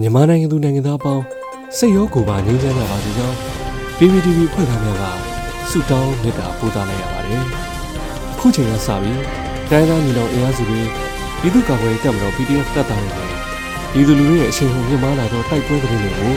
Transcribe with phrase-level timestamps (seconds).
[0.00, 1.24] မြန်မာနိုင်ငံသူနိုင်ငံသားအပေါင်း
[1.76, 3.36] စိတ်ရောကိုယ်ပါငြိမ်းချမ်းကြပါစေကြောင်း
[3.96, 5.04] PPTV ဖွဲ့သားများက
[5.70, 7.42] ဆုတောင်းမေတ္တာပို့သလိုက်ရပါတယ်။
[8.32, 9.20] အခုချိန်ကစပြီး
[9.70, 10.80] တိုင်းသားညီနောင်အင်အားစုတွေ
[11.40, 13.28] ပြည်သူ့ကာကွယ်ရေးတပ်မတော် PDF တပ်သားတွေနဲ့
[13.92, 16.34] ပြည်သူလူထုရဲ့အချိန်ဟုန်မြင့်မားလာသောတိုက်ပွဲသတင်းတွေကို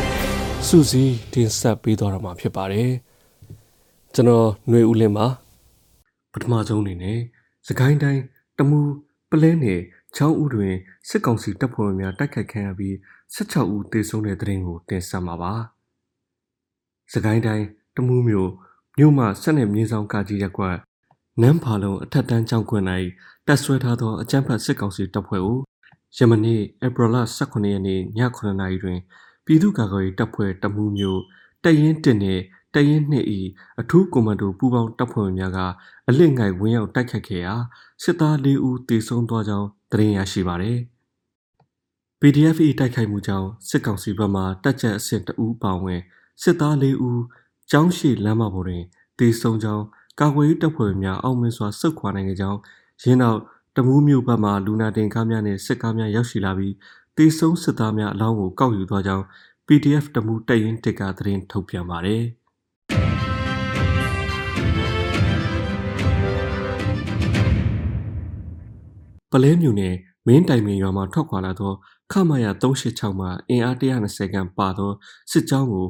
[0.67, 2.89] စုစည်းတင်ဆက်ပေးသွားတော့မှာဖြစ်ပါတယ်။
[4.13, 5.27] ကျွန်တော်ຫນွေဦးလင်းပါ
[6.33, 7.19] ပထမဆုံးအနေနဲ့
[7.67, 8.21] စကိုင်းတိုင်း
[8.57, 8.79] တမူ
[9.29, 9.81] ပလဲနယ်
[10.15, 10.73] ချောင်းဦးတွင်
[11.09, 12.95] စစ်ကောင်စီတပ်ဖွဲ့ဝင်များတိုက်ခိုက်ခံရပြီး
[13.35, 15.53] 16ဦးသေဆုံးတဲ့တဲ့ရင်ကိုတင်ဆက်မှာပါ။
[17.13, 17.65] စကိုင်းတိုင်း
[17.95, 18.51] တမူးမြို့
[18.97, 20.75] မြို့မှဆက်နယ်မြေဆောင်ကာကြီးရက်ကွက်
[21.41, 22.85] နန်းဖာလုံးအထက်တန်းကျောင်းကွင်း၌
[23.47, 25.57] တပ်ဆွဲထားသောအကြမ်းဖက်စစ်ကောင်စီတပ်ဖွဲ့ကို
[26.17, 28.99] ယမနေ့ဧပြီလ18ရက်နေ့ည9:00နာရီတွင်
[29.45, 31.19] ပြည်သူ့ကာကွယ်ရေးတပ်ဖွဲ့တမူးမြို့
[31.63, 32.43] တရင်တင်နှင့်
[32.73, 33.25] တရင်နှစ်၏
[33.79, 35.59] အထူးကွန်မန်ဒိုပူးပေါင်းတပ်ဖွဲ့ဝင်များက
[36.09, 37.55] အလစ်ငိုက်ဝင်းရောက်တိုက်ခတ်ခဲ့ရာ
[38.03, 40.77] စစ်သား၄ဦးသေဆုံးသွားကြောင်း သတင်းရရှိပါသည်
[42.19, 46.01] PDF ၏တိုက်ခိုက်မှုကြောင့်စစ်ကောင်စီဘက်မှတပ်ချက်အဆင့်တဦးပါဝင်
[46.41, 47.21] စစ်သား၄ဦး
[47.71, 48.83] ကျောင်းရှိလမ်းမပေါ်တွင်
[49.19, 49.83] တေဆုံးကြောင်း
[50.19, 52.59] ကာကွယ်ရေးတပ်ဖွဲ့များအောင်မြင်စွာစုခွာနိုင်ခဲ့ကြောင်း
[53.03, 53.39] ရင်းနောက်
[53.75, 56.73] တမူးမြို့ဘက်မှလူနာတင်ကားများနှင့်စစ်ကားများရောက်ရှိလာပြီး
[57.17, 59.25] တေဆုံးစစ်သားများအလောင်းကိုကောက်ယူသွားကြောင်း
[59.67, 62.23] PDF တမူးတပ်ရင်းတစ်ကသတင်းထုတ်ပြန်ပါတယ်
[69.31, 69.95] ပလဲမြို့နယ်
[70.27, 71.73] မင်းတိုင်ပင်ရွာမှထွက်ခွာလာသော
[72.11, 74.91] ခမာယာ386မှအင်အား120ခန့်ပါသော
[75.31, 75.87] စစ်ကြောင်းကို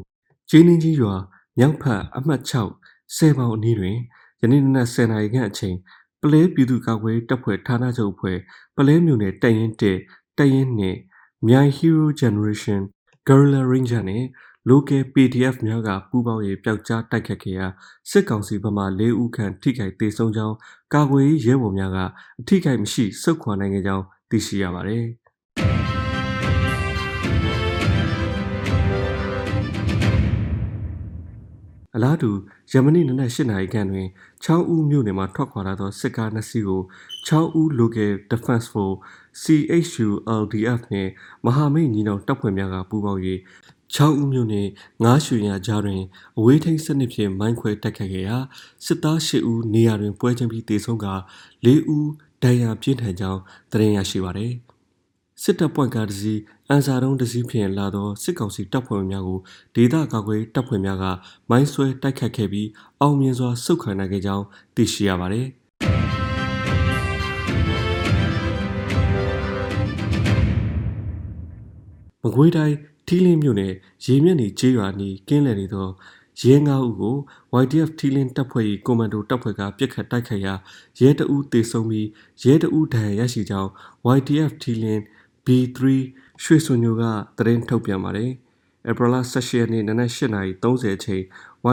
[0.50, 1.16] ဂျင်းင်းကြီးရွာ
[1.58, 3.98] မြောက်ဖက်အမှတ်6ဆယ်ပေါင်အနီးတွင်
[4.42, 5.76] ယနေ့နနက်10နာရီခန့်အချိန်
[6.22, 8.38] ပလဲပြည်သူ့ကာကွယ်တပ်ဖွဲ့ဌာနချုပ်အဖွဲ့
[8.76, 9.84] ပလဲမြို့နယ်တပ်ရင်း1
[10.38, 12.82] တပ်ရင်း2မြိုင် Hero Generation
[13.28, 14.24] Guerrilla Ranger နဲ့
[14.70, 17.68] local PDF များကပူးပေါင်းရေးပျောက်ကြားတိုက်ခတ်ခဲ့ရာ
[18.10, 20.56] စစ်ကောင်စီဘက်မှ၄ဦးခန့်ထိခိုက်ဒေဆုံးကြောင်း
[20.94, 21.98] ကာကွယ်ရေးရဲဘော်များက
[22.40, 25.06] အထိခိုက်မရှိစုခွာနိုင်ခဲ့ကြောင်းသိရှိရပါတယ်။
[31.96, 32.32] အလားတူ
[32.72, 34.08] ယမနီနနက်၈နာရီခန့်တွင်
[34.44, 36.82] ချောင်းဦးမြို့နယ်မှထွက်ခွာလာသောစစ်ကားနှစ်စီးကို
[37.28, 39.00] ချောင်းဦး Local Defense Force
[39.42, 40.10] CHU
[40.42, 41.12] LDF နှင့်
[41.46, 43.22] မဟာမိတ်ညီနောင်တပ်ဖွဲ့များကပူးပေါင်း၍
[43.94, 44.68] ချောင်းဦးမြို့နယ်
[45.04, 46.02] ငားရွှေရကြားတွင်
[46.38, 48.38] အဝေးထိန်းစနစ်ဖြင့်မိုင်းခွဲတိုက်ခတ်ခဲ့ရာ
[48.86, 51.08] စစ်သား၈ဦးနေရာတွင်ပွဲချင်းပြီးတေဆုံးက
[51.66, 52.10] ၄ဦး
[52.44, 54.54] ဒဏ်ရာပြင်းထန်ကြောင်းသတင်းရရှိပါသည်
[55.44, 59.40] စစ်တပ်ပွင့်ကားတစ်စီးအန်စာတုံးတစ်စီးဖြင့်လာသောစစ်ကောင်စီတပ်ဖွဲ့များကို
[59.76, 61.06] ဒေသကာကွယ်တပ်ဖွဲ့များက
[61.50, 62.70] မိုင်းဆွဲတိုက်ခတ်ခဲ့ပြီး
[63.02, 64.46] အောင်မြင်စွာဆုတ်ခွာနိုင်ခဲ့ကြောင်း
[64.76, 65.48] သိရှိရပါသည်
[72.24, 72.76] မကွေးတိုင်း
[73.08, 73.74] ထီးလင်းမြို့နယ်
[74.06, 75.88] ရေမျက်နှီကျေးရွာနီးကင်းလည်နေသော
[76.42, 77.16] ရဲ၅ဦးကို
[77.62, 80.54] YDF ထီလင်းတပ်ဖွဲ့၏ကွန်မန်ဒိုတပ်ဖွဲ့ကပြစ်ခတ်တိုက်ခိုက်ရာ
[81.00, 82.08] ရဲတအူးတေဆုံးပြီး
[82.44, 83.70] ရဲတအူးဒဏ်ရာရရှိကြောင်း
[84.18, 85.02] YDF ထီလင်း
[85.46, 85.80] B3
[86.44, 87.04] ရွှေစွန်ညိုက
[87.38, 88.32] သတင်းထုတ်ပြန်ပါတယ်။
[88.90, 91.24] ဧပြီလ18ရက်နေ့နနက်8:30အချိန်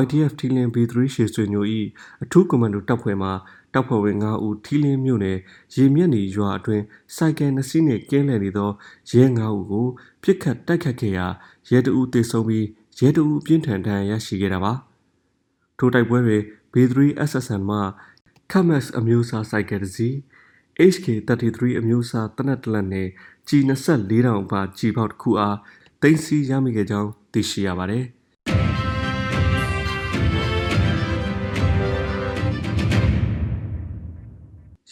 [0.03, 1.65] YDF ထီလင်း B3 ရွှေစွန်ညို၏
[2.23, 3.31] အထူးကွန်မန်ဒိုတပ်ဖွဲ့မှ
[3.75, 5.39] တပ်ဖွဲ့ဝင်9ဦးထီလင်းမြို့နယ်
[5.77, 6.85] ရေမျက်နှီရွာအတွင်း
[7.17, 8.71] စိုက်ကယ်နှစ်စီးနှင့်ကင်းလည်နေသော
[9.11, 9.87] ရဲ9ဦးကို
[10.23, 11.27] ပြစ်ခတ်တိုက်ခတ်ခဲ့ရာ
[11.71, 12.67] ရဲတအူးတေဆုံးပြီး
[12.99, 14.73] ရဲတအူးပြင်းထန်ဒဏ်ရာရရှိခဲ့တာပါ
[15.79, 16.97] ထိုတိုက်ပွဲတွင် B3
[17.31, 17.79] SSN မှ
[18.51, 20.15] Kamex အမျိုးအစားစိုက်ကယ်တစ်စီး
[20.93, 23.09] HK33 အမျိုးအစားတနက်တလက်နဲ့
[23.49, 25.57] ကြီး24 တောင်ပါကြီးပေါက်တစ်ခုအား
[26.03, 28.05] တင်စီရမိခဲ့ကြောင်းသိရှိရပါတယ်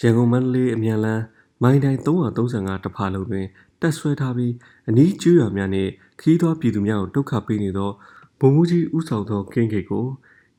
[0.04, 1.22] ရန်ကုန်မန္တလေးအမြန်လန်း
[1.62, 3.46] မိုင်းတိုင်း335တဖာလုံးတွင်
[3.80, 4.52] တက်ဆွဲထားပြီး
[4.88, 5.90] အနီးကျွော်များနှင့်
[6.20, 7.90] ခီးသောပြည်သူများကိုဒုက္ခပေးနေသော
[8.40, 10.06] ဗိုလ်မှူးကြီးဦးဆောင်သောကင်းဂိတ်ကို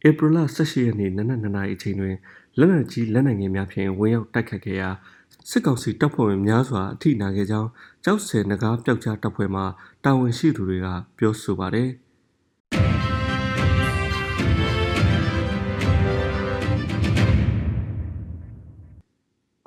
[0.07, 2.15] ဧပြီလ18ရက်နေ့နနက်2နာရီအချိန်တွင်
[2.57, 4.89] လက်နက်ကြီးလက်နက်ငယ်များဖြင့်ဝင်ရောက်တိုက်ခတ်ခဲ့ရာ
[5.49, 7.69] စစ်ကောင်စီတပ်ဖွဲ့ဝင်များစွာအထိနာခဲ့ကြောင်း
[8.03, 9.61] ကြောက်စဲနဂါးပျောက်ကြားတပ်ဖွဲ့မှ
[10.03, 10.87] တာဝန်ရှိသူတွေက
[11.17, 11.89] ပြောဆိုပါတယ်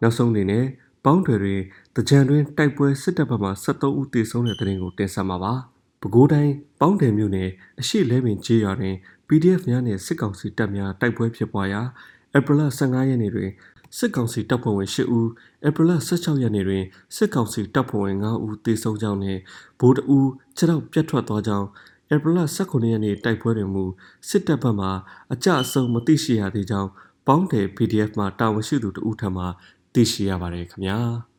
[0.02, 0.64] နောက်ဆုံးအနေနဲ့
[1.04, 1.60] ပေါင်းထွယ်တွင်
[1.96, 5.54] တကြံတွင်တိုက်ပွဲစစ်တပ်ဘက်မှ73ဦးသေဆုံးတဲ့တဲ့ရင်ကိုတင်ဆက်မှာပါ။
[6.00, 7.50] ပဲခူးတိုင်းပေါင်းတယ်မြို့နယ်
[7.80, 8.94] အရှိလဲပင်ကျေးရွာတွင်
[9.28, 11.80] PDF များနှင့်စစ်ကောင်စီတပ်များတိုက်ပွဲဖြစ်ပွားရာ
[12.36, 13.50] ဧပြီလ15ရက်နေ့တွင်
[13.98, 15.28] စစ်ကောင်စီတပ်ဖွဲ့ဝင်10ဦး
[15.66, 16.84] ဧပြီလ16ရက်နေ့တွင်
[17.16, 19.40] စစ်ကောင်စီတပ်ဖွဲ့ဝင်9ဦးသေဆုံးကြောင်းနှင့်
[19.80, 21.66] ဗိုလ်တအူးခြေထောက်ပြတ်ထွက်သွားကြောင်း
[22.14, 23.84] ဧပြီလ18ရက်နေ့တိုက်ပွဲတွင်မူ
[24.28, 24.88] စစ်တပ်ဘက်မှ
[25.32, 26.90] အကြအဆုံးမသိရှိရသေးကြောင်း
[27.26, 29.44] ပေါင်းတယ် PDF မှတာဝန်ရှိသူတဦးထံမှ
[29.96, 30.98] သိရှိရပါတယ်ခင်ဗျာ။